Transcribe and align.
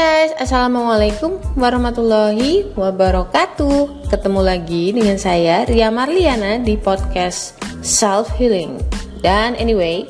guys, 0.00 0.32
Assalamualaikum 0.40 1.36
warahmatullahi 1.60 2.72
wabarakatuh. 2.72 4.08
Ketemu 4.08 4.40
lagi 4.40 4.96
dengan 4.96 5.20
saya 5.20 5.68
Ria 5.68 5.92
Marliana 5.92 6.56
di 6.56 6.80
podcast 6.80 7.60
Self 7.84 8.32
Healing 8.40 8.80
Dan 9.20 9.60
anyway, 9.60 10.08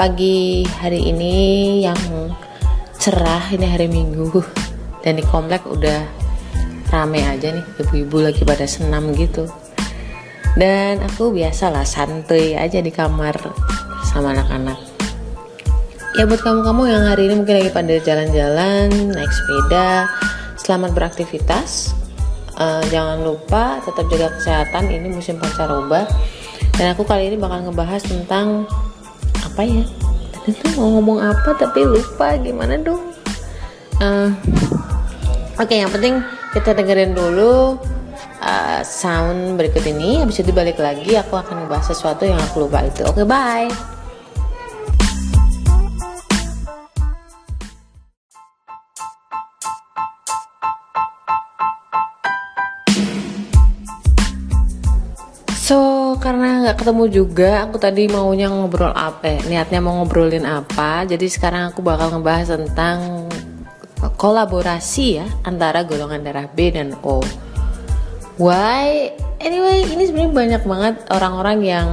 pagi 0.00 0.64
hari 0.64 1.12
ini 1.12 1.34
yang 1.84 2.00
cerah 2.96 3.52
ini 3.52 3.68
hari 3.68 3.84
Minggu. 3.84 4.32
Dan 5.04 5.20
di 5.20 5.24
komplek 5.28 5.68
udah 5.68 6.08
rame 6.88 7.20
aja 7.20 7.52
nih. 7.52 7.84
Ibu-ibu 7.84 8.16
lagi 8.16 8.48
pada 8.48 8.64
senam 8.64 9.12
gitu. 9.12 9.44
Dan 10.56 11.04
aku 11.04 11.36
biasalah 11.36 11.84
santuy 11.84 12.56
aja 12.56 12.80
di 12.80 12.88
kamar 12.88 13.36
sama 14.08 14.32
anak-anak 14.32 14.91
ya 16.12 16.28
buat 16.28 16.44
kamu-kamu 16.44 16.82
yang 16.92 17.02
hari 17.08 17.22
ini 17.24 17.34
mungkin 17.40 17.56
lagi 17.56 17.72
pada 17.72 17.94
jalan-jalan 18.04 18.88
naik 19.16 19.32
sepeda 19.32 20.12
selamat 20.60 20.92
beraktivitas. 20.92 21.96
Uh, 22.52 22.84
jangan 22.92 23.24
lupa 23.24 23.80
tetap 23.80 24.04
jaga 24.12 24.28
kesehatan 24.36 24.92
ini 24.92 25.08
musim 25.08 25.40
pancaroba 25.40 26.04
dan 26.76 26.92
aku 26.92 27.08
kali 27.08 27.32
ini 27.32 27.40
bakal 27.40 27.64
ngebahas 27.64 28.04
tentang 28.04 28.68
apa 29.40 29.64
ya? 29.64 29.84
Tadi 30.36 30.52
tuh 30.52 30.70
mau 30.76 31.00
ngomong 31.00 31.18
apa 31.24 31.56
tapi 31.56 31.80
lupa 31.80 32.36
gimana 32.36 32.76
dong? 32.76 33.16
Uh, 33.96 34.28
oke 35.56 35.64
okay, 35.64 35.80
yang 35.80 35.88
penting 35.88 36.20
kita 36.52 36.76
dengerin 36.76 37.16
dulu 37.16 37.80
uh, 38.44 38.80
sound 38.84 39.56
berikut 39.56 39.80
ini. 39.88 40.20
Habis 40.20 40.44
itu 40.44 40.52
balik 40.52 40.76
lagi 40.76 41.16
aku 41.16 41.40
akan 41.40 41.64
ngebahas 41.64 41.88
sesuatu 41.88 42.28
yang 42.28 42.36
aku 42.52 42.68
lupa 42.68 42.84
itu. 42.84 43.00
Oke 43.08 43.24
okay, 43.24 43.26
bye 43.26 44.01
ketemu 56.82 57.04
juga, 57.06 57.62
aku 57.62 57.78
tadi 57.78 58.10
maunya 58.10 58.50
ngobrol 58.50 58.90
apa? 58.90 59.38
Eh, 59.38 59.40
niatnya 59.46 59.78
mau 59.78 60.02
ngobrolin 60.02 60.42
apa? 60.42 61.06
Jadi 61.06 61.30
sekarang 61.30 61.70
aku 61.70 61.78
bakal 61.78 62.10
ngebahas 62.10 62.58
tentang 62.58 63.30
kolaborasi 64.18 65.22
ya 65.22 65.26
antara 65.46 65.86
golongan 65.86 66.26
darah 66.26 66.50
B 66.50 66.74
dan 66.74 66.98
O. 67.06 67.22
Why? 68.34 69.14
Anyway, 69.38 69.86
ini 69.86 70.10
sebenarnya 70.10 70.34
banyak 70.34 70.62
banget 70.66 70.94
orang-orang 71.14 71.58
yang 71.62 71.88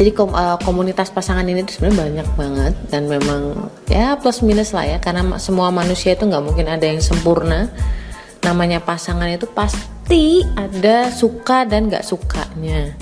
jadi 0.00 0.16
uh, 0.16 0.56
komunitas 0.64 1.12
pasangan 1.12 1.44
ini 1.44 1.60
tuh 1.68 1.76
sebenarnya 1.76 1.98
banyak 2.08 2.28
banget 2.38 2.74
dan 2.88 3.10
memang 3.10 3.68
ya 3.90 4.16
plus 4.16 4.40
minus 4.46 4.70
lah 4.70 4.86
ya 4.86 5.02
karena 5.02 5.36
semua 5.42 5.74
manusia 5.74 6.14
itu 6.14 6.24
nggak 6.24 6.40
mungkin 6.40 6.72
ada 6.72 6.88
yang 6.88 7.04
sempurna. 7.04 7.68
Namanya 8.40 8.80
pasangan 8.80 9.28
itu 9.28 9.44
pasti 9.50 10.40
ada 10.56 11.12
suka 11.12 11.68
dan 11.68 11.92
gak 11.92 12.06
sukanya. 12.06 12.96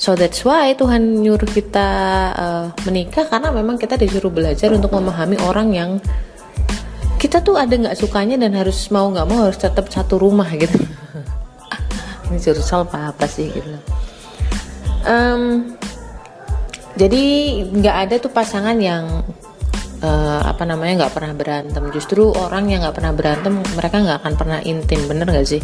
So 0.00 0.16
that's 0.16 0.48
why 0.48 0.72
Tuhan 0.72 1.20
nyuruh 1.20 1.44
kita 1.44 1.88
uh, 2.32 2.66
menikah 2.88 3.28
karena 3.28 3.52
memang 3.52 3.76
kita 3.76 4.00
disuruh 4.00 4.32
belajar 4.32 4.72
untuk 4.72 4.96
memahami 4.96 5.36
orang 5.44 5.76
yang 5.76 5.90
kita 7.20 7.44
tuh 7.44 7.60
ada 7.60 7.76
nggak 7.76 8.00
sukanya 8.00 8.40
dan 8.40 8.56
harus 8.56 8.88
mau 8.88 9.12
nggak 9.12 9.28
mau 9.28 9.44
harus 9.44 9.60
tetap 9.60 9.92
satu 9.92 10.16
rumah 10.16 10.48
gitu. 10.56 10.80
Ini 12.32 12.38
jurusan 12.40 12.88
apa 12.88 13.12
apa 13.12 13.28
sih 13.28 13.52
gitu. 13.52 13.76
Um, 15.04 15.76
jadi 16.96 17.24
nggak 17.68 17.96
ada 18.08 18.14
tuh 18.24 18.32
pasangan 18.32 18.80
yang 18.80 19.20
uh, 20.00 20.42
apa 20.48 20.64
namanya 20.64 21.04
nggak 21.04 21.12
pernah 21.12 21.36
berantem. 21.36 21.84
Justru 21.92 22.32
orang 22.32 22.72
yang 22.72 22.88
nggak 22.88 22.96
pernah 22.96 23.12
berantem 23.12 23.60
mereka 23.76 24.00
nggak 24.00 24.18
akan 24.24 24.34
pernah 24.40 24.58
intim, 24.64 25.04
bener 25.04 25.28
gak 25.28 25.44
sih? 25.44 25.60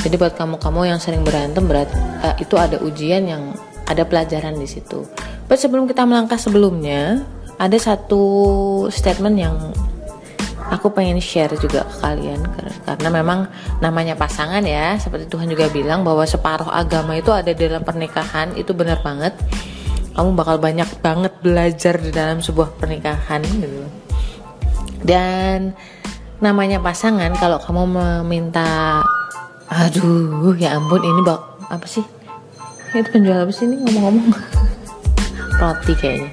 Jadi 0.00 0.14
buat 0.16 0.32
kamu-kamu 0.32 0.80
yang 0.88 1.00
sering 1.00 1.22
berantem 1.22 1.64
berat 1.68 1.92
uh, 2.24 2.32
itu 2.40 2.56
ada 2.56 2.80
ujian 2.80 3.28
yang 3.28 3.52
ada 3.84 4.06
pelajaran 4.06 4.56
di 4.56 4.64
situ. 4.64 5.04
But 5.50 5.60
sebelum 5.60 5.90
kita 5.90 6.06
melangkah 6.06 6.38
sebelumnya, 6.38 7.26
ada 7.60 7.76
satu 7.76 8.24
statement 8.88 9.36
yang 9.36 9.56
aku 10.70 10.94
pengen 10.94 11.18
share 11.18 11.52
juga 11.58 11.82
ke 11.84 11.96
kalian 12.00 12.40
karena 12.86 13.08
memang 13.10 13.50
namanya 13.82 14.14
pasangan 14.14 14.62
ya 14.62 14.94
seperti 14.96 15.26
Tuhan 15.26 15.50
juga 15.50 15.66
bilang 15.68 16.06
bahwa 16.06 16.22
separuh 16.22 16.70
agama 16.70 17.18
itu 17.18 17.34
ada 17.34 17.50
dalam 17.50 17.82
pernikahan 17.82 18.54
itu 18.54 18.70
benar 18.70 19.02
banget 19.02 19.34
kamu 20.14 20.30
bakal 20.38 20.56
banyak 20.62 20.86
banget 21.02 21.32
belajar 21.42 21.98
di 21.98 22.14
dalam 22.14 22.38
sebuah 22.38 22.78
pernikahan 22.78 23.42
gitu 23.42 23.82
dan 25.02 25.74
namanya 26.38 26.80
pasangan 26.80 27.34
kalau 27.36 27.58
kamu 27.60 27.82
meminta 27.90 29.02
aduh 29.70 30.52
ya 30.58 30.74
ampun 30.74 31.00
ini 31.00 31.22
bak 31.22 31.38
apa 31.70 31.86
sih? 31.86 32.02
Itu 32.90 33.06
penjual 33.14 33.46
apa 33.46 33.52
sih 33.54 33.70
ini? 33.70 33.78
Ngomong-ngomong. 33.78 34.34
Roti 35.62 35.94
kayaknya. 35.94 36.30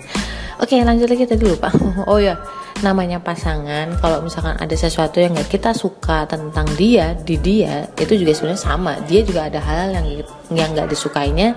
Oke 0.58 0.82
lanjut 0.82 1.06
lagi 1.06 1.30
tadi 1.30 1.46
lupa. 1.46 1.70
Oh 2.10 2.18
ya 2.18 2.34
namanya 2.82 3.18
pasangan 3.18 3.98
kalau 3.98 4.22
misalkan 4.22 4.54
ada 4.58 4.76
sesuatu 4.78 5.18
yang 5.18 5.34
nggak 5.34 5.50
kita 5.50 5.74
suka 5.74 6.30
tentang 6.30 6.66
dia 6.78 7.18
di 7.18 7.38
dia 7.38 7.86
itu 7.98 8.18
juga 8.18 8.34
sebenarnya 8.34 8.62
sama. 8.62 8.98
Dia 9.06 9.22
juga 9.22 9.46
ada 9.46 9.62
hal 9.62 9.94
yang 9.94 10.06
yang 10.50 10.70
nggak 10.74 10.90
disukainya 10.90 11.54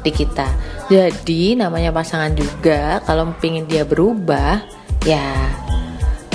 di 0.00 0.10
kita. 0.12 0.48
Jadi 0.88 1.60
namanya 1.60 1.92
pasangan 1.92 2.32
juga 2.32 3.04
kalau 3.04 3.28
pingin 3.36 3.68
dia 3.68 3.84
berubah 3.84 4.64
ya 5.04 5.52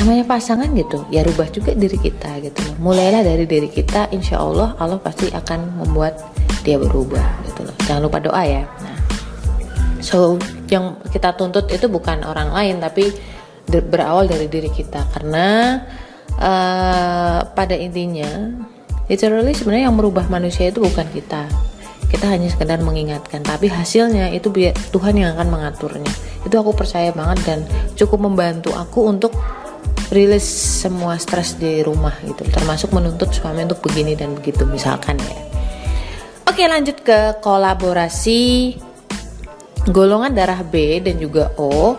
namanya 0.04 0.28
pasangan 0.28 0.68
gitu 0.76 1.08
ya 1.08 1.24
rubah 1.24 1.48
juga 1.48 1.72
diri 1.72 1.96
kita 1.96 2.44
gitu. 2.44 2.60
Loh 2.60 2.76
mulailah 2.92 3.24
dari 3.24 3.48
diri 3.48 3.72
kita 3.72 4.12
insya 4.12 4.44
Allah 4.44 4.76
Allah 4.76 5.00
pasti 5.00 5.32
akan 5.32 5.80
membuat 5.80 6.20
dia 6.68 6.76
berubah 6.76 7.24
gitu 7.48 7.64
loh. 7.64 7.76
Jangan 7.88 8.02
lupa 8.04 8.20
doa 8.20 8.44
ya. 8.44 8.68
Nah 8.68 9.00
so 10.04 10.36
yang 10.68 11.00
kita 11.08 11.32
tuntut 11.40 11.72
itu 11.72 11.88
bukan 11.88 12.28
orang 12.28 12.52
lain 12.52 12.84
tapi 12.84 13.16
berawal 13.64 14.28
dari 14.28 14.52
diri 14.52 14.68
kita. 14.68 15.08
Karena 15.16 15.80
uh, 16.36 17.40
pada 17.56 17.80
intinya 17.80 18.28
literally 19.08 19.56
sebenarnya 19.56 19.88
yang 19.88 19.96
merubah 19.96 20.28
manusia 20.28 20.68
itu 20.68 20.84
bukan 20.84 21.08
kita. 21.16 21.48
Kita 22.12 22.28
hanya 22.28 22.52
sekedar 22.52 22.84
mengingatkan 22.84 23.40
tapi 23.40 23.72
hasilnya 23.72 24.36
itu 24.36 24.52
Tuhan 24.92 25.16
yang 25.16 25.40
akan 25.40 25.48
mengaturnya. 25.48 26.12
Itu 26.44 26.60
aku 26.60 26.76
percaya 26.76 27.16
banget 27.16 27.40
dan 27.48 27.60
cukup 27.96 28.28
membantu 28.28 28.76
aku 28.76 29.08
untuk 29.08 29.32
rilis 30.14 30.46
semua 30.86 31.18
stres 31.18 31.58
di 31.58 31.82
rumah 31.82 32.14
gitu. 32.22 32.46
Termasuk 32.46 32.94
menuntut 32.94 33.34
suami 33.34 33.66
untuk 33.66 33.82
begini 33.82 34.14
dan 34.14 34.38
begitu 34.38 34.64
misalkan 34.70 35.18
ya. 35.18 35.36
Oke 36.46 36.70
lanjut 36.70 37.02
ke 37.02 37.42
kolaborasi 37.42 38.78
golongan 39.90 40.32
darah 40.38 40.62
B 40.62 41.02
dan 41.02 41.18
juga 41.18 41.52
O. 41.58 41.98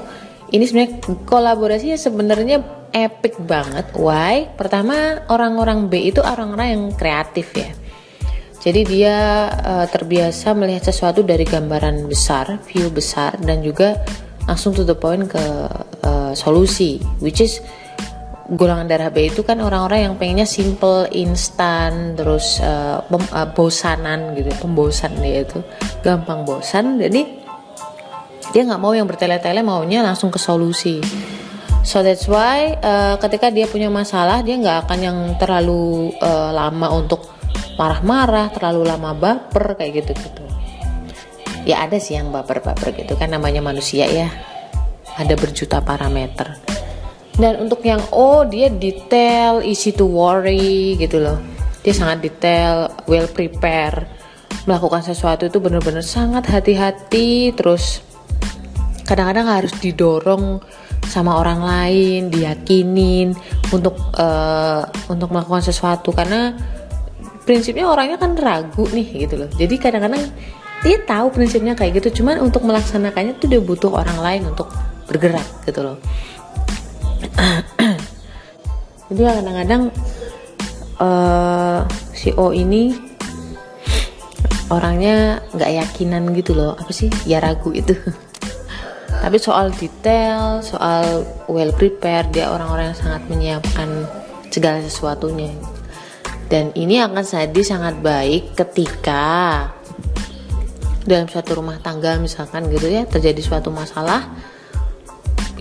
Ini 0.54 0.62
sebenarnya 0.62 0.92
kolaborasinya 1.26 1.98
sebenarnya 1.98 2.62
epic 2.94 3.42
banget. 3.42 3.91
Why? 3.98 4.46
Pertama 4.54 5.26
orang-orang 5.26 5.91
B 5.91 6.14
itu 6.14 6.22
orang-orang 6.22 6.69
yang 6.70 6.84
kreatif 6.94 7.50
ya. 7.58 7.75
Jadi 8.64 8.81
dia 8.88 9.50
uh, 9.52 9.84
terbiasa 9.91 10.56
melihat 10.56 10.88
sesuatu 10.88 11.20
dari 11.20 11.44
gambaran 11.44 12.08
besar 12.08 12.56
view 12.64 12.88
besar 12.88 13.36
dan 13.42 13.60
juga 13.60 14.00
langsung 14.48 14.72
to 14.72 14.88
the 14.88 14.96
point 14.96 15.28
ke 15.28 15.44
uh, 16.00 16.32
solusi 16.32 16.96
which 17.20 17.44
is 17.44 17.60
golongan 18.53 18.84
darah 18.84 19.09
B 19.09 19.32
itu 19.32 19.41
kan 19.41 19.56
orang-orang 19.65 20.10
yang 20.10 20.15
pengennya 20.21 20.44
simple, 20.44 21.09
instan, 21.15 22.12
terus 22.12 22.60
uh, 22.60 23.00
uh, 23.09 23.49
bosanan 23.56 24.37
gitu, 24.37 24.53
pembosan 24.60 25.16
dia 25.21 25.49
itu 25.49 25.65
gampang 26.05 26.44
bosan. 26.44 27.00
Jadi 27.00 27.41
dia 28.52 28.62
nggak 28.69 28.81
mau 28.81 28.93
yang 28.93 29.08
bertele-tele, 29.08 29.64
maunya 29.64 30.05
langsung 30.05 30.29
ke 30.29 30.37
solusi. 30.37 31.00
So 31.85 32.00
that's 32.00 32.29
why 32.29 32.76
uh, 32.81 33.17
ketika 33.20 33.49
dia 33.49 33.69
punya 33.69 33.88
masalah 33.93 34.41
dia 34.41 34.56
nggak 34.56 34.88
akan 34.88 34.99
yang 35.00 35.19
terlalu 35.37 36.12
uh, 36.20 36.52
lama 36.52 36.88
untuk 36.93 37.29
marah-marah, 37.81 38.52
terlalu 38.52 38.88
lama 38.88 39.17
baper 39.17 39.76
kayak 39.81 40.05
gitu-gitu. 40.05 40.44
Ya 41.64 41.81
ada 41.81 41.96
sih 41.96 42.20
yang 42.20 42.29
baper-baper 42.29 42.93
gitu 42.93 43.17
kan 43.17 43.32
namanya 43.32 43.64
manusia 43.64 44.05
ya. 44.05 44.29
Ada 45.14 45.38
berjuta 45.38 45.79
parameter 45.79 46.74
dan 47.34 47.58
untuk 47.58 47.82
yang 47.82 47.98
O 48.14 48.46
dia 48.46 48.70
detail 48.70 49.58
easy 49.66 49.90
to 49.90 50.06
worry 50.06 50.94
gitu 50.94 51.19
loh. 51.19 51.38
Dia 51.82 51.92
sangat 51.92 52.22
detail 52.22 52.94
well 53.10 53.26
prepare 53.28 54.06
melakukan 54.64 55.04
sesuatu 55.04 55.44
itu 55.44 55.60
benar-benar 55.60 56.00
sangat 56.00 56.48
hati-hati 56.48 57.52
terus 57.52 58.00
kadang-kadang 59.04 59.44
harus 59.44 59.75
didorong 59.76 60.64
sama 61.04 61.36
orang 61.36 61.60
lain 61.60 62.32
diyakinin 62.32 63.36
untuk 63.69 63.98
uh, 64.16 64.88
untuk 65.10 65.28
melakukan 65.34 65.60
sesuatu. 65.60 66.14
Karena 66.14 66.54
prinsipnya 67.44 67.90
orangnya 67.90 68.16
kan 68.16 68.38
ragu 68.38 68.88
nih 68.88 69.26
gitu 69.26 69.44
loh. 69.44 69.50
Jadi 69.52 69.75
kadang-kadang 69.76 70.22
dia 70.84 71.00
tahu 71.00 71.32
prinsipnya 71.32 71.72
kayak 71.72 71.98
gitu 71.98 72.20
cuman 72.20 72.44
untuk 72.44 72.60
melaksanakannya 72.62 73.40
tuh 73.40 73.48
dia 73.48 73.60
butuh 73.60 73.88
orang 73.88 74.20
lain 74.20 74.42
untuk 74.52 74.69
bergerak 75.08 75.44
gitu 75.64 75.81
loh 75.81 75.96
jadi 79.12 79.20
kadang-kadang 79.41 79.82
uh, 80.99 81.81
si 82.12 82.31
O 82.35 82.55
ini 82.55 82.94
orangnya 84.73 85.44
nggak 85.52 85.70
yakinan 85.85 86.32
gitu 86.37 86.56
loh. 86.56 86.75
Apa 86.75 86.91
sih? 86.91 87.12
Ya 87.29 87.41
ragu 87.41 87.70
itu. 87.75 87.93
Tapi 89.25 89.37
soal 89.41 89.73
detail 89.73 90.61
soal 90.61 91.25
well 91.49 91.73
prepared 91.73 92.32
dia 92.35 92.52
orang-orang 92.52 92.93
yang 92.93 92.99
sangat 92.99 93.23
menyiapkan 93.29 93.88
segala 94.52 94.85
sesuatunya. 94.85 95.52
Dan 96.44 96.70
ini 96.76 97.00
akan 97.00 97.25
jadi 97.25 97.61
sangat 97.64 97.99
baik 98.05 98.52
ketika 98.52 99.73
dalam 101.05 101.29
suatu 101.29 101.61
rumah 101.61 101.76
tangga 101.81 102.17
misalkan 102.17 102.69
gitu 102.73 102.88
ya 102.88 103.05
terjadi 103.05 103.41
suatu 103.44 103.69
masalah 103.69 104.25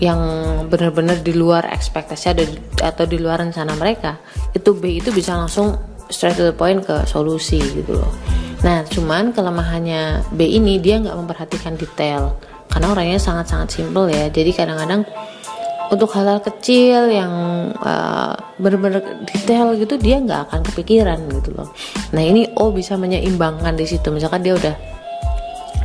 yang 0.02 0.20
benar-benar 0.66 1.22
di 1.22 1.30
luar 1.36 1.70
ekspektasi 1.70 2.34
atau, 2.82 3.04
di 3.06 3.18
luar 3.22 3.46
rencana 3.46 3.78
mereka 3.78 4.18
itu 4.50 4.74
B 4.74 4.98
itu 4.98 5.14
bisa 5.14 5.38
langsung 5.38 5.78
straight 6.10 6.34
to 6.34 6.50
the 6.50 6.54
point 6.54 6.82
ke 6.82 7.06
solusi 7.06 7.62
gitu 7.62 8.02
loh. 8.02 8.12
Nah 8.66 8.82
cuman 8.88 9.30
kelemahannya 9.30 10.34
B 10.34 10.50
ini 10.50 10.82
dia 10.82 10.98
nggak 10.98 11.14
memperhatikan 11.14 11.78
detail 11.78 12.34
karena 12.66 12.90
orangnya 12.90 13.20
sangat-sangat 13.22 13.68
simple 13.70 14.10
ya. 14.10 14.26
Jadi 14.34 14.50
kadang-kadang 14.50 15.06
untuk 15.92 16.10
hal-hal 16.16 16.42
kecil 16.42 17.12
yang 17.12 17.32
uh, 17.78 18.34
benar-benar 18.58 19.04
detail 19.30 19.78
gitu 19.78 19.94
dia 19.94 20.18
nggak 20.18 20.50
akan 20.50 20.60
kepikiran 20.72 21.22
gitu 21.38 21.54
loh. 21.54 21.70
Nah 22.10 22.22
ini 22.24 22.50
O 22.58 22.74
bisa 22.74 22.98
menyeimbangkan 22.98 23.78
di 23.78 23.86
situ. 23.86 24.10
Misalkan 24.10 24.42
dia 24.42 24.58
udah 24.58 24.74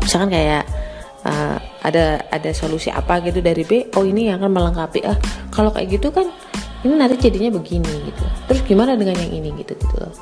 misalkan 0.01 0.33
kayak 0.33 0.65
uh, 1.25 1.57
ada 1.83 2.23
ada 2.29 2.49
solusi 2.51 2.91
apa 2.91 3.19
gitu 3.23 3.39
dari 3.39 3.63
B? 3.65 3.89
Oh 3.95 4.05
ini 4.05 4.29
yang 4.29 4.43
akan 4.43 4.51
melengkapi. 4.51 4.99
Ah 5.07 5.17
kalau 5.49 5.73
kayak 5.73 5.99
gitu 5.99 6.11
kan 6.13 6.27
ini 6.85 6.95
nanti 6.95 7.19
jadinya 7.19 7.59
begini 7.59 7.91
gitu. 8.07 8.23
Terus 8.47 8.61
gimana 8.63 8.95
dengan 8.95 9.19
yang 9.19 9.31
ini 9.33 9.49
gitu 9.59 9.75
gitu 9.75 9.95
loh. 9.99 10.13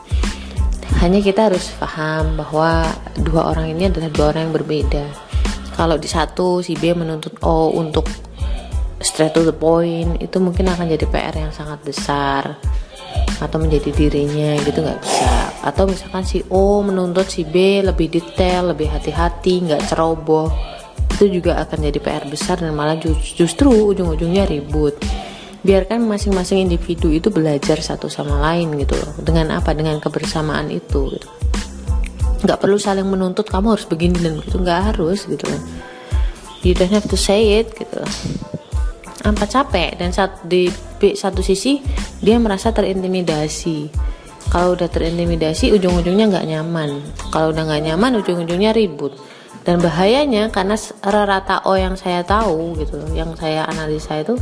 Hanya 0.98 1.22
kita 1.22 1.54
harus 1.54 1.70
paham 1.78 2.42
bahwa 2.42 2.90
dua 3.22 3.54
orang 3.54 3.70
ini 3.70 3.86
adalah 3.90 4.10
dua 4.10 4.26
orang 4.34 4.50
yang 4.50 4.56
berbeda. 4.58 5.06
Kalau 5.78 6.02
di 6.02 6.10
satu 6.10 6.66
si 6.66 6.74
B 6.74 6.90
menuntut 6.98 7.38
O 7.46 7.70
untuk 7.70 8.10
straight 8.98 9.38
to 9.38 9.46
the 9.46 9.54
point 9.54 10.18
itu 10.18 10.42
mungkin 10.42 10.66
akan 10.74 10.90
jadi 10.90 11.06
PR 11.06 11.36
yang 11.38 11.54
sangat 11.54 11.78
besar. 11.86 12.58
Atau 13.38 13.62
menjadi 13.62 13.94
dirinya 13.94 14.58
gitu 14.66 14.82
nggak 14.82 14.98
bisa. 14.98 15.54
Atau 15.62 15.86
misalkan 15.86 16.26
si 16.26 16.42
O 16.50 16.82
menuntut 16.82 17.30
si 17.30 17.46
B 17.46 17.86
lebih 17.86 18.10
detail 18.10 18.74
lebih 18.74 18.90
hati-hati 18.90 19.70
nggak 19.70 19.94
ceroboh 19.94 20.77
itu 21.16 21.40
juga 21.40 21.62
akan 21.64 21.88
jadi 21.88 22.00
PR 22.04 22.26
besar 22.28 22.60
dan 22.60 22.76
malah 22.76 23.00
justru 23.38 23.70
ujung-ujungnya 23.72 24.44
ribut. 24.50 25.00
Biarkan 25.64 26.06
masing-masing 26.06 26.68
individu 26.68 27.10
itu 27.10 27.32
belajar 27.34 27.82
satu 27.82 28.08
sama 28.12 28.40
lain 28.40 28.76
gitu 28.78 28.96
loh. 28.96 29.12
Dengan 29.20 29.58
apa? 29.58 29.74
Dengan 29.74 29.98
kebersamaan 29.98 30.70
itu 30.70 31.12
gitu. 31.16 31.28
Nggak 32.46 32.60
perlu 32.62 32.78
saling 32.78 33.10
menuntut 33.10 33.50
kamu 33.50 33.74
harus 33.74 33.90
begini 33.90 34.22
dan 34.22 34.38
begitu. 34.38 34.62
Nggak 34.62 34.82
harus 34.94 35.26
gitu 35.26 35.44
loh 35.50 35.62
you 36.68 36.74
don't 36.74 36.92
have 36.92 37.08
to 37.08 37.16
say 37.16 37.62
it 37.62 37.72
gitu 37.78 37.96
loh. 38.02 38.14
Apa 39.24 39.48
capek 39.48 39.96
dan 40.00 40.12
saat 40.12 40.44
di 40.48 40.72
satu 41.16 41.44
sisi 41.44 41.84
dia 42.24 42.36
merasa 42.40 42.72
terintimidasi. 42.76 43.92
Kalau 44.48 44.80
udah 44.80 44.88
terintimidasi 44.88 45.76
ujung-ujungnya 45.76 46.32
nggak 46.32 46.48
nyaman. 46.48 47.04
Kalau 47.32 47.52
udah 47.52 47.64
nggak 47.68 47.84
nyaman 47.92 48.24
ujung-ujungnya 48.24 48.72
ribut 48.72 49.16
dan 49.68 49.84
bahayanya 49.84 50.48
karena 50.48 50.80
rata 51.04 51.60
O 51.68 51.76
yang 51.76 52.00
saya 52.00 52.24
tahu 52.24 52.80
gitu 52.80 53.04
yang 53.12 53.36
saya 53.36 53.68
analisa 53.68 54.16
itu 54.24 54.40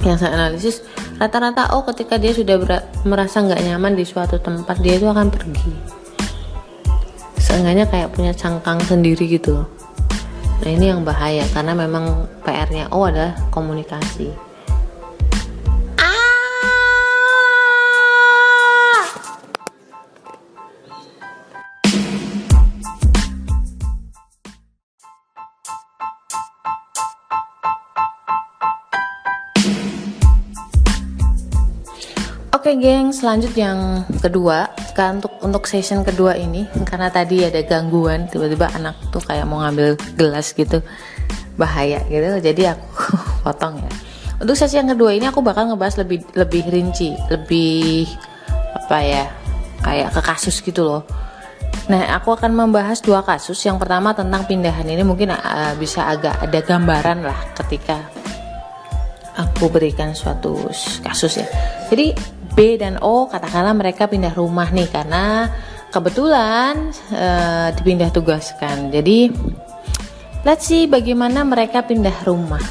yang 0.00 0.16
saya 0.16 0.32
analisis 0.32 0.80
rata-rata 1.20 1.76
O 1.76 1.84
ketika 1.92 2.16
dia 2.16 2.32
sudah 2.32 2.56
merasa 3.04 3.44
nggak 3.44 3.60
nyaman 3.60 3.92
di 3.92 4.08
suatu 4.08 4.40
tempat 4.40 4.80
dia 4.80 4.96
itu 4.96 5.04
akan 5.04 5.28
pergi 5.28 5.76
seenggaknya 7.36 7.84
kayak 7.84 8.16
punya 8.16 8.32
cangkang 8.32 8.80
sendiri 8.80 9.28
gitu 9.28 9.68
Nah 10.62 10.70
ini 10.70 10.94
yang 10.94 11.02
bahaya 11.02 11.42
karena 11.50 11.74
memang 11.74 12.30
PR-nya 12.46 12.86
O 12.94 13.02
adalah 13.02 13.34
komunikasi. 13.50 14.30
Okay, 32.72 32.88
geng, 32.88 33.12
selanjut 33.12 33.52
yang 33.52 34.00
kedua 34.24 34.72
kan 34.96 35.20
untuk 35.20 35.36
untuk 35.44 35.68
session 35.68 36.00
kedua 36.00 36.40
ini 36.40 36.64
karena 36.88 37.12
tadi 37.12 37.44
ada 37.44 37.60
gangguan 37.60 38.32
tiba-tiba 38.32 38.64
anak 38.72 38.96
tuh 39.12 39.20
kayak 39.20 39.44
mau 39.44 39.60
ngambil 39.60 39.92
gelas 40.16 40.56
gitu 40.56 40.80
bahaya 41.60 42.00
gitu 42.08 42.32
jadi 42.40 42.72
aku 42.72 43.12
potong 43.44 43.76
ya. 43.76 43.92
Untuk 44.40 44.56
sesi 44.56 44.80
yang 44.80 44.88
kedua 44.88 45.12
ini 45.12 45.28
aku 45.28 45.44
bakal 45.44 45.68
ngebahas 45.68 46.00
lebih 46.00 46.24
lebih 46.32 46.64
rinci, 46.72 47.12
lebih 47.28 48.08
apa 48.72 49.04
ya 49.04 49.28
kayak 49.84 50.08
ke 50.16 50.20
kasus 50.24 50.64
gitu 50.64 50.88
loh. 50.88 51.04
Nah, 51.92 52.08
aku 52.16 52.32
akan 52.32 52.56
membahas 52.56 53.04
dua 53.04 53.20
kasus. 53.20 53.60
Yang 53.68 53.84
pertama 53.84 54.16
tentang 54.16 54.48
pindahan 54.48 54.88
ini 54.88 55.04
mungkin 55.04 55.36
uh, 55.36 55.76
bisa 55.76 56.08
agak 56.08 56.40
ada 56.40 56.64
gambaran 56.64 57.20
lah 57.20 57.36
ketika 57.52 58.00
aku 59.36 59.68
berikan 59.68 60.16
suatu 60.16 60.56
kasus 61.04 61.36
ya. 61.36 61.48
Jadi 61.92 62.40
B 62.52 62.76
dan 62.76 63.00
O 63.00 63.26
katakanlah 63.28 63.72
mereka 63.72 64.08
pindah 64.08 64.32
rumah 64.36 64.68
nih 64.68 64.88
karena 64.88 65.48
kebetulan 65.92 66.92
uh, 67.12 67.68
dipindah 67.76 68.12
tugaskan. 68.12 68.92
Jadi 68.92 69.32
let's 70.44 70.68
see 70.68 70.88
bagaimana 70.88 71.44
mereka 71.44 71.84
pindah 71.84 72.24
rumah. 72.24 72.62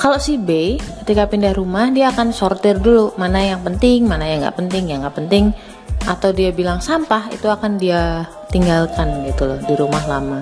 Kalau 0.00 0.16
si 0.16 0.40
B 0.40 0.80
ketika 1.04 1.28
pindah 1.28 1.52
rumah 1.52 1.92
dia 1.92 2.08
akan 2.08 2.32
sortir 2.32 2.80
dulu 2.80 3.12
mana 3.20 3.44
yang 3.44 3.60
penting, 3.60 4.08
mana 4.08 4.24
yang 4.24 4.42
nggak 4.42 4.56
penting, 4.56 4.84
yang 4.88 5.04
nggak 5.04 5.16
penting 5.16 5.52
atau 6.08 6.32
dia 6.32 6.48
bilang 6.48 6.80
sampah 6.80 7.28
itu 7.28 7.44
akan 7.44 7.76
dia 7.76 8.24
tinggalkan 8.48 9.28
gitu 9.28 9.44
loh 9.44 9.60
di 9.60 9.74
rumah 9.76 10.00
lama 10.08 10.40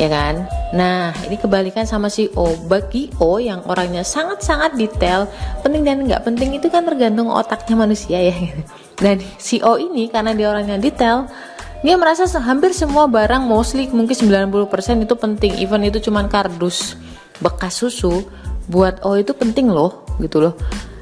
ya 0.00 0.08
kan? 0.08 0.48
Nah 0.72 1.12
ini 1.28 1.36
kebalikan 1.36 1.84
sama 1.84 2.08
si 2.08 2.28
O 2.38 2.56
bagi 2.68 3.12
O 3.20 3.36
yang 3.36 3.60
orangnya 3.68 4.04
sangat-sangat 4.06 4.76
detail 4.76 5.28
penting 5.60 5.82
dan 5.84 6.04
nggak 6.08 6.22
penting 6.24 6.56
itu 6.56 6.68
kan 6.72 6.84
tergantung 6.84 7.28
otaknya 7.28 7.76
manusia 7.76 8.18
ya. 8.20 8.36
Dan 9.02 9.18
si 9.36 9.58
O 9.60 9.76
ini 9.80 10.06
karena 10.08 10.32
dia 10.36 10.52
orangnya 10.52 10.78
detail 10.78 11.26
dia 11.82 11.98
merasa 11.98 12.24
hampir 12.38 12.70
semua 12.70 13.10
barang 13.10 13.42
mostly 13.42 13.90
mungkin 13.90 14.14
90% 14.14 15.02
itu 15.02 15.14
penting. 15.18 15.52
Even 15.58 15.82
itu 15.82 15.98
cuman 15.98 16.30
kardus 16.30 16.94
bekas 17.42 17.82
susu 17.82 18.22
buat 18.70 19.02
O 19.02 19.18
itu 19.18 19.34
penting 19.34 19.66
loh 19.66 20.06
gitu 20.22 20.38
loh. 20.38 20.54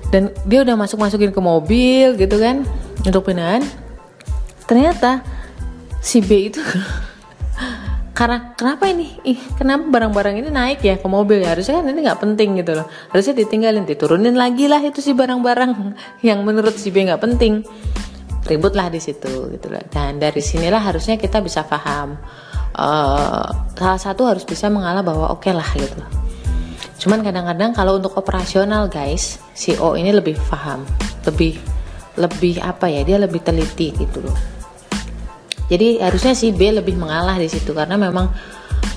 Dan 0.08 0.32
dia 0.48 0.64
udah 0.64 0.74
masuk 0.74 0.98
masukin 0.98 1.30
ke 1.30 1.38
mobil 1.38 2.16
gitu 2.16 2.40
kan 2.40 2.64
untuk 3.04 3.28
pindahan. 3.28 3.62
Ternyata 4.64 5.20
si 6.00 6.24
B 6.24 6.48
itu 6.48 6.64
karena 8.20 8.52
kenapa 8.52 8.84
ini? 8.84 9.16
Ih 9.24 9.40
kenapa 9.56 9.88
barang-barang 9.88 10.44
ini 10.44 10.52
naik 10.52 10.84
ya 10.84 11.00
ke 11.00 11.08
mobil 11.08 11.40
ya? 11.40 11.56
Harusnya 11.56 11.80
kan 11.80 11.88
ini 11.88 12.04
nggak 12.04 12.20
penting 12.20 12.60
gitu 12.60 12.76
loh. 12.76 12.84
Harusnya 13.08 13.32
ditinggalin 13.32 13.88
diturunin 13.88 14.36
lagi 14.36 14.68
lah 14.68 14.84
itu 14.84 15.00
si 15.00 15.16
barang-barang 15.16 15.96
yang 16.28 16.44
menurut 16.44 16.76
si 16.76 16.92
B 16.92 17.08
nggak 17.08 17.16
penting. 17.16 17.64
Ribut 18.44 18.76
lah 18.76 18.92
di 18.92 19.00
situ 19.00 19.48
gitu 19.56 19.72
loh. 19.72 19.80
Dan 19.88 20.20
dari 20.20 20.44
sinilah 20.44 20.84
harusnya 20.84 21.16
kita 21.16 21.40
bisa 21.40 21.64
paham 21.64 22.20
uh, 22.76 23.48
salah 23.72 23.96
satu 23.96 24.28
harus 24.28 24.44
bisa 24.44 24.68
mengalah 24.68 25.00
bahwa 25.00 25.32
oke 25.32 25.40
okay 25.48 25.56
lah 25.56 25.68
gitu 25.72 25.96
loh. 25.96 26.10
Cuman 27.00 27.24
kadang-kadang 27.24 27.72
kalau 27.72 27.96
untuk 27.96 28.12
operasional 28.20 28.92
guys 28.92 29.40
si 29.56 29.72
ini 29.72 30.12
lebih 30.12 30.36
paham 30.52 30.84
lebih 31.24 31.56
lebih 32.20 32.60
apa 32.60 32.92
ya 32.92 33.00
dia 33.00 33.16
lebih 33.16 33.40
teliti 33.40 33.96
gitu 33.96 34.20
loh 34.20 34.59
jadi 35.70 36.02
harusnya 36.02 36.34
si 36.34 36.50
B 36.50 36.74
lebih 36.74 36.98
mengalah 36.98 37.38
di 37.38 37.46
situ 37.46 37.70
karena 37.70 37.94
memang 37.94 38.26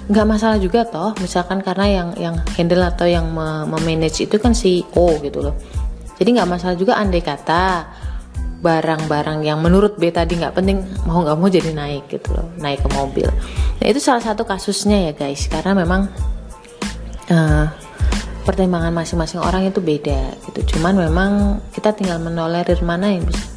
nggak 0.04 0.28
masalah 0.28 0.58
juga 0.60 0.84
toh 0.84 1.16
misalkan 1.22 1.64
karena 1.64 1.86
yang 1.88 2.10
yang 2.20 2.36
handle 2.58 2.84
atau 2.84 3.08
yang 3.08 3.30
memanage 3.70 4.26
itu 4.26 4.36
kan 4.42 4.58
si 4.58 4.82
O 4.98 5.22
gitu 5.22 5.46
loh. 5.46 5.56
Jadi 6.18 6.34
nggak 6.34 6.50
masalah 6.50 6.76
juga 6.76 6.98
andai 6.98 7.22
kata 7.22 7.86
barang-barang 8.64 9.44
yang 9.44 9.60
menurut 9.62 10.00
B 10.02 10.10
tadi 10.10 10.40
nggak 10.40 10.56
penting 10.56 10.82
mau 11.06 11.22
nggak 11.22 11.38
mau 11.38 11.48
jadi 11.52 11.72
naik 11.72 12.10
gitu 12.10 12.34
loh 12.34 12.50
naik 12.58 12.82
ke 12.82 12.90
mobil. 12.90 13.30
Nah 13.78 13.86
itu 13.86 14.02
salah 14.02 14.26
satu 14.26 14.42
kasusnya 14.42 15.08
ya 15.08 15.14
guys. 15.14 15.46
Karena 15.46 15.78
memang 15.78 16.10
uh, 17.30 17.66
pertimbangan 18.50 18.92
masing-masing 18.92 19.46
orang 19.46 19.70
itu 19.70 19.78
beda 19.78 20.36
gitu. 20.50 20.76
Cuman 20.76 20.98
memang 20.98 21.32
kita 21.70 21.94
tinggal 21.94 22.18
menolerir 22.18 22.82
mana 22.82 23.14
yang 23.14 23.30
bisa 23.30 23.53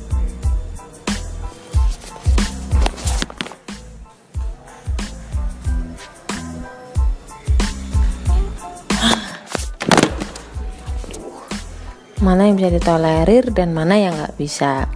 mana 12.27 12.51
yang 12.51 12.59
bisa 12.59 12.75
ditolerir 12.75 13.55
dan 13.55 13.71
mana 13.71 13.95
yang 13.95 14.19
nggak 14.19 14.35
bisa. 14.35 14.91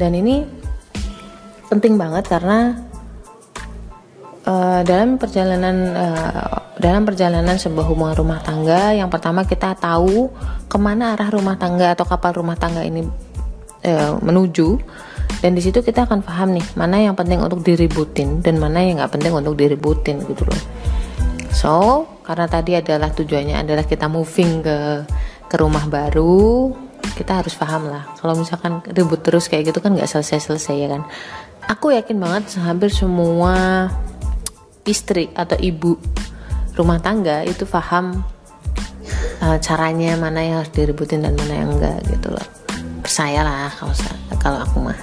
Dan 0.00 0.16
ini 0.16 0.48
penting 1.68 2.00
banget 2.00 2.24
karena 2.24 2.80
uh, 4.48 4.80
dalam 4.80 5.20
perjalanan 5.20 5.76
uh, 5.92 6.56
dalam 6.80 7.04
perjalanan 7.04 7.60
sebuah 7.60 7.84
hubungan 7.84 8.16
rumah 8.16 8.40
tangga 8.40 8.96
yang 8.96 9.12
pertama 9.12 9.44
kita 9.44 9.76
tahu 9.76 10.32
ke 10.64 10.78
mana 10.80 11.12
arah 11.12 11.28
rumah 11.28 11.60
tangga 11.60 11.92
atau 11.92 12.08
kapal 12.08 12.40
rumah 12.40 12.56
tangga 12.56 12.80
ini 12.80 13.04
uh, 13.84 14.16
menuju. 14.24 14.80
Dan 15.38 15.54
di 15.54 15.62
situ 15.62 15.84
kita 15.84 16.08
akan 16.08 16.24
paham 16.24 16.56
nih 16.56 16.66
mana 16.74 16.98
yang 16.98 17.14
penting 17.14 17.38
untuk 17.38 17.62
diributin 17.62 18.42
dan 18.42 18.58
mana 18.58 18.82
yang 18.82 18.98
nggak 18.98 19.12
penting 19.12 19.36
untuk 19.36 19.54
diributin 19.54 20.24
gitu 20.24 20.42
loh. 20.48 20.62
So 21.52 22.06
karena 22.24 22.48
tadi 22.48 22.74
adalah 22.74 23.12
tujuannya 23.12 23.60
adalah 23.62 23.84
kita 23.86 24.10
moving 24.10 24.64
ke 24.64 25.04
ke 25.48 25.56
rumah 25.56 25.88
baru 25.88 26.76
kita 27.18 27.42
harus 27.42 27.58
paham 27.58 27.90
lah. 27.90 28.06
Kalau 28.22 28.38
misalkan 28.38 28.78
ribut 28.94 29.26
terus 29.26 29.50
kayak 29.50 29.74
gitu 29.74 29.82
kan 29.82 29.96
nggak 29.96 30.06
selesai 30.06 30.46
selesai 30.46 30.74
ya 30.78 30.88
kan? 30.94 31.02
Aku 31.66 31.90
yakin 31.90 32.14
banget 32.14 32.54
hampir 32.62 32.94
semua 32.94 33.88
istri 34.86 35.28
atau 35.34 35.58
ibu 35.58 35.98
rumah 36.78 37.02
tangga 37.02 37.42
itu 37.42 37.66
paham 37.66 38.22
uh, 39.42 39.58
caranya 39.58 40.14
mana 40.14 40.40
yang 40.46 40.56
harus 40.62 40.72
diributin 40.72 41.26
dan 41.26 41.34
mana 41.34 41.54
yang 41.66 41.70
enggak 41.74 41.98
gitu 42.06 42.30
loh. 42.30 42.46
Percayalah 43.02 43.74
kalau 43.74 43.94
kalau 44.38 44.58
aku 44.62 44.76
mah. 44.78 44.98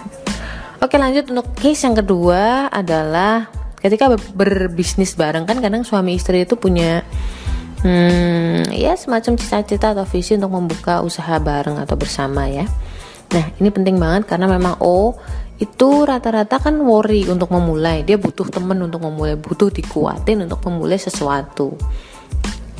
Oke 0.79 0.95
lanjut 0.95 1.27
untuk 1.27 1.51
case 1.59 1.83
yang 1.83 1.99
kedua 1.99 2.71
adalah 2.71 3.51
ketika 3.83 4.09
berbisnis 4.33 5.13
bareng 5.13 5.45
kan 5.45 5.59
kadang 5.61 5.83
suami 5.85 6.17
istri 6.17 6.41
itu 6.47 6.57
punya 6.57 7.05
hmm, 7.85 8.73
ya 8.73 8.97
semacam 8.97 9.37
cita-cita 9.37 9.93
atau 9.93 10.03
visi 10.09 10.33
untuk 10.33 10.49
membuka 10.49 11.05
usaha 11.05 11.37
bareng 11.37 11.77
atau 11.77 11.93
bersama 11.93 12.49
ya. 12.49 12.65
Nah 13.29 13.45
ini 13.61 13.69
penting 13.69 14.01
banget 14.01 14.25
karena 14.25 14.49
memang 14.49 14.81
oh 14.81 15.13
itu 15.61 16.03
rata-rata 16.03 16.57
kan 16.59 16.75
worry 16.81 17.29
untuk 17.29 17.53
memulai. 17.53 18.01
Dia 18.01 18.17
butuh 18.17 18.49
temen 18.49 18.81
untuk 18.81 19.05
memulai 19.05 19.37
butuh 19.37 19.69
dikuatin 19.69 20.49
untuk 20.49 20.65
memulai 20.65 20.97
sesuatu. 20.97 21.77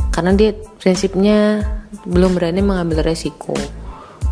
Karena 0.10 0.34
dia 0.34 0.58
prinsipnya 0.82 1.62
belum 2.04 2.36
berani 2.36 2.66
mengambil 2.66 3.06
resiko. 3.06 3.56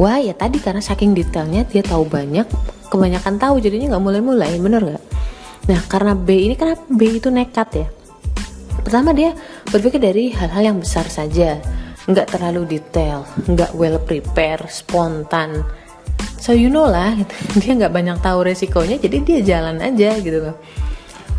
Wah 0.02 0.18
ya 0.18 0.34
tadi 0.34 0.58
karena 0.58 0.82
saking 0.82 1.14
detailnya 1.14 1.70
dia 1.70 1.86
tahu 1.86 2.10
banyak 2.10 2.50
kebanyakan 2.90 3.38
tahu 3.38 3.62
jadinya 3.62 3.94
nggak 3.94 4.04
mulai-mulai 4.04 4.58
bener 4.58 4.82
nggak? 4.82 5.04
Nah 5.70 5.80
karena 5.86 6.18
B 6.18 6.50
ini 6.50 6.56
kenapa 6.58 6.82
B 6.90 7.22
itu 7.22 7.30
nekat 7.30 7.70
ya 7.78 7.88
Pertama 8.84 9.16
dia 9.16 9.32
berpikir 9.72 10.00
dari 10.04 10.30
hal-hal 10.36 10.76
yang 10.76 10.78
besar 10.84 11.08
saja, 11.08 11.58
nggak 12.06 12.36
terlalu 12.36 12.78
detail, 12.78 13.24
nggak 13.48 13.72
well 13.80 13.98
prepare, 14.04 14.68
spontan. 14.68 15.64
So 16.38 16.52
you 16.52 16.68
know 16.68 16.92
lah, 16.92 17.16
dia 17.64 17.72
nggak 17.74 17.96
banyak 17.96 18.20
tahu 18.20 18.52
resikonya, 18.52 19.00
jadi 19.00 19.18
dia 19.24 19.40
jalan 19.42 19.80
aja 19.80 20.20
gitu 20.20 20.52
loh. 20.52 20.58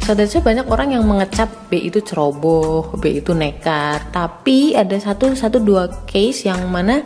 So 0.05 0.13
that's 0.13 0.37
banyak 0.37 0.69
orang 0.69 0.93
yang 0.93 1.09
mengecap 1.09 1.49
B 1.73 1.81
itu 1.89 2.05
ceroboh, 2.05 2.93
B 3.01 3.25
itu 3.25 3.33
nekat. 3.33 4.13
Tapi 4.13 4.77
ada 4.77 5.01
satu 5.01 5.33
satu 5.33 5.65
dua 5.65 5.89
case 6.05 6.45
yang 6.45 6.69
mana 6.69 7.01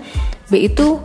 B 0.50 0.66
itu 0.66 0.98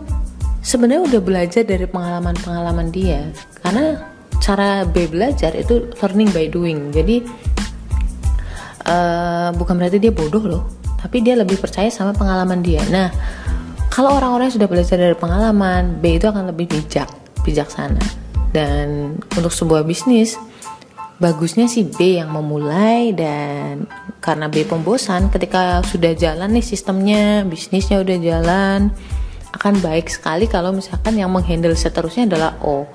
sebenarnya 0.58 1.06
udah 1.06 1.20
belajar 1.22 1.62
dari 1.62 1.86
pengalaman-pengalaman 1.86 2.90
dia. 2.90 3.30
Karena 3.62 4.10
cara 4.42 4.82
B 4.82 5.06
belajar 5.06 5.54
itu 5.54 5.86
learning 6.02 6.34
by 6.34 6.46
doing. 6.50 6.90
Jadi 6.90 7.22
uh, 8.88 9.50
bukan 9.56 9.74
berarti 9.76 9.98
dia 10.00 10.12
bodoh 10.12 10.44
loh 10.44 10.64
tapi 11.04 11.20
dia 11.20 11.36
lebih 11.36 11.60
percaya 11.60 11.92
sama 11.92 12.16
pengalaman 12.16 12.64
dia. 12.64 12.80
Nah 12.88 13.12
kalau 13.92 14.16
orang-orang 14.16 14.48
sudah 14.48 14.64
belajar 14.64 14.96
dari 14.96 15.12
pengalaman 15.12 16.00
B 16.00 16.16
itu 16.16 16.24
akan 16.24 16.48
lebih 16.48 16.72
bijak 16.72 17.12
bijaksana. 17.44 18.00
Dan 18.54 19.18
untuk 19.36 19.52
sebuah 19.52 19.84
bisnis 19.84 20.40
bagusnya 21.20 21.68
si 21.68 21.84
B 21.84 22.18
yang 22.18 22.32
memulai 22.32 23.12
dan 23.14 23.86
karena 24.18 24.50
B 24.50 24.64
pembosan 24.66 25.30
ketika 25.30 25.84
sudah 25.86 26.16
jalan 26.16 26.56
nih 26.56 26.64
sistemnya 26.64 27.46
bisnisnya 27.46 28.02
udah 28.02 28.18
jalan 28.18 28.90
akan 29.54 29.78
baik 29.78 30.10
sekali 30.10 30.50
kalau 30.50 30.74
misalkan 30.74 31.14
yang 31.14 31.30
menghandle 31.30 31.76
seterusnya 31.76 32.26
adalah 32.26 32.58
O. 32.64 32.88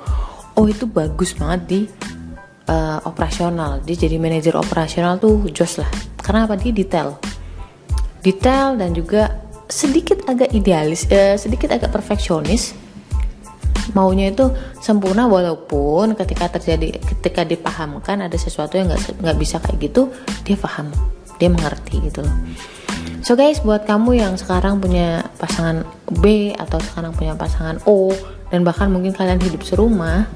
O 0.57 0.61
itu 0.67 0.83
bagus 0.89 1.31
banget 1.31 1.61
di 1.69 1.79
uh, 2.69 2.99
operasional. 3.09 3.81
Dia 3.81 4.05
jadi 4.05 4.21
manajer 4.21 4.53
operasional 4.53 5.17
tuh 5.17 5.49
jos 5.49 5.81
lah. 5.81 5.89
Karena 6.21 6.45
apa? 6.45 6.55
Dia 6.55 6.71
detail. 6.71 7.17
Detail 8.21 8.77
dan 8.77 8.93
juga 8.93 9.49
sedikit 9.69 10.25
agak 10.29 10.53
idealis 10.53 11.09
uh, 11.09 11.33
sedikit 11.35 11.73
agak 11.73 11.89
perfeksionis. 11.89 12.77
Maunya 13.97 14.29
itu 14.29 14.45
sempurna 14.85 15.25
walaupun 15.25 16.13
ketika 16.13 16.61
terjadi 16.61 17.01
ketika 17.01 17.41
dipahamkan 17.41 18.21
ada 18.21 18.37
sesuatu 18.37 18.77
yang 18.77 18.93
nggak 18.93 19.17
nggak 19.17 19.37
bisa 19.41 19.57
kayak 19.57 19.89
gitu 19.89 20.13
dia 20.45 20.53
paham. 20.53 20.93
Dia 21.41 21.49
mengerti 21.49 21.97
gitu 22.05 22.21
loh. 22.21 22.35
So 23.25 23.33
guys 23.33 23.65
buat 23.65 23.89
kamu 23.89 24.21
yang 24.21 24.33
sekarang 24.37 24.77
punya 24.77 25.25
pasangan 25.41 25.83
B 26.21 26.53
atau 26.53 26.77
sekarang 26.77 27.17
punya 27.17 27.33
pasangan 27.33 27.81
O 27.89 28.13
dan 28.53 28.61
bahkan 28.61 28.93
mungkin 28.93 29.11
kalian 29.17 29.41
hidup 29.41 29.65
serumah 29.65 30.29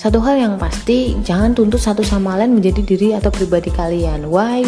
satu 0.00 0.16
hal 0.24 0.40
yang 0.40 0.54
pasti, 0.56 1.12
jangan 1.20 1.52
tuntut 1.52 1.76
satu 1.76 2.00
sama 2.00 2.32
lain 2.40 2.56
menjadi 2.56 2.80
diri 2.80 3.08
atau 3.12 3.28
pribadi 3.28 3.68
kalian. 3.68 4.32
Why? 4.32 4.64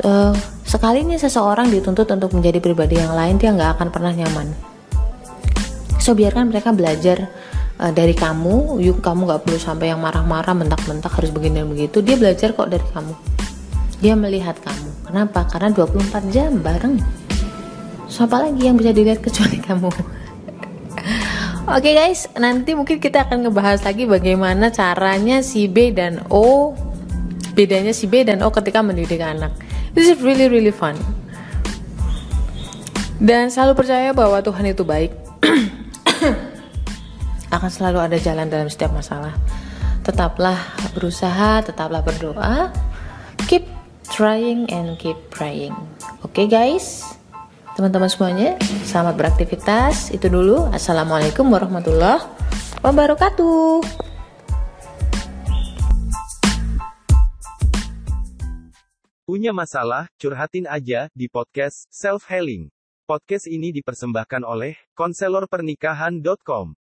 Uh, 0.00 0.32
sekalinya 0.64 1.20
seseorang 1.20 1.68
dituntut 1.68 2.08
untuk 2.08 2.32
menjadi 2.32 2.56
pribadi 2.56 2.96
yang 2.96 3.12
lain, 3.12 3.36
dia 3.36 3.52
nggak 3.52 3.76
akan 3.76 3.92
pernah 3.92 4.16
nyaman. 4.16 4.48
So 6.00 6.16
biarkan 6.16 6.48
mereka 6.48 6.72
belajar 6.72 7.28
uh, 7.84 7.92
dari 7.92 8.16
kamu. 8.16 8.80
Yuk 8.80 9.04
kamu 9.04 9.28
nggak 9.28 9.44
perlu 9.44 9.60
sampai 9.60 9.92
yang 9.92 10.00
marah-marah, 10.00 10.56
mentak-mentak 10.56 11.12
harus 11.20 11.28
begini 11.36 11.60
dan 11.60 11.68
begitu. 11.68 12.00
Dia 12.00 12.16
belajar 12.16 12.56
kok 12.56 12.72
dari 12.72 12.86
kamu. 12.96 13.12
Dia 14.00 14.16
melihat 14.16 14.56
kamu. 14.64 15.04
Kenapa? 15.04 15.44
Karena 15.52 15.68
24 15.68 16.32
jam 16.32 16.56
bareng. 16.64 16.96
Siapa 18.08 18.40
lagi 18.40 18.64
yang 18.64 18.80
bisa 18.80 18.96
dilihat 18.96 19.20
kecuali 19.20 19.60
kamu? 19.68 20.19
Oke 21.70 21.94
okay 21.94 22.02
guys, 22.02 22.26
nanti 22.34 22.74
mungkin 22.74 22.98
kita 22.98 23.30
akan 23.30 23.46
ngebahas 23.46 23.86
lagi 23.86 24.02
bagaimana 24.02 24.74
caranya 24.74 25.38
si 25.38 25.70
B 25.70 25.94
dan 25.94 26.18
O 26.26 26.74
bedanya 27.54 27.94
si 27.94 28.10
B 28.10 28.26
dan 28.26 28.42
O 28.42 28.50
ketika 28.50 28.82
mendidik 28.82 29.22
anak. 29.22 29.54
This 29.94 30.10
is 30.10 30.18
really 30.18 30.50
really 30.50 30.74
fun. 30.74 30.98
Dan 33.22 33.54
selalu 33.54 33.86
percaya 33.86 34.10
bahwa 34.10 34.42
Tuhan 34.42 34.66
itu 34.66 34.82
baik. 34.82 35.14
akan 37.54 37.70
selalu 37.70 38.02
ada 38.02 38.18
jalan 38.18 38.50
dalam 38.50 38.66
setiap 38.66 38.90
masalah. 38.90 39.38
Tetaplah 40.02 40.58
berusaha, 40.90 41.62
tetaplah 41.62 42.02
berdoa. 42.02 42.74
Keep 43.46 43.70
trying 44.10 44.66
and 44.74 44.98
keep 44.98 45.14
praying. 45.30 45.78
Oke 46.26 46.34
okay 46.34 46.46
guys? 46.50 47.19
Teman-teman 47.78 48.10
semuanya 48.10 48.58
selamat 48.82 49.14
beraktivitas 49.14 50.10
itu 50.10 50.26
dulu 50.26 50.66
assalamualaikum 50.74 51.46
warahmatullahi 51.46 52.26
wabarakatuh 52.82 53.82
Punya 59.30 59.54
masalah, 59.54 60.10
curhatin 60.18 60.66
aja 60.66 61.06
di 61.14 61.30
podcast 61.30 61.86
Self 61.86 62.26
Healing. 62.26 62.66
Podcast 63.06 63.46
ini 63.46 63.70
dipersembahkan 63.70 64.42
oleh 64.42 64.74
konselorpernikahan.com. 64.98 66.74